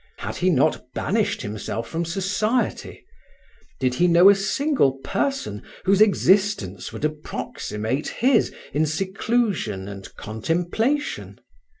[0.17, 3.05] Had he not banished himself from society?
[3.79, 11.39] Did he know a single person whose existence would approximate his in seclusion and contemplation?